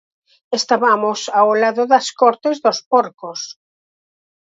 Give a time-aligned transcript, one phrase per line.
[0.59, 3.41] Estabamos ao lado das cortes dos porcos.